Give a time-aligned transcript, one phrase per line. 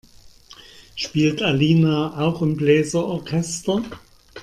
[0.95, 3.83] Spielt Alina auch im Bläser-Orchester?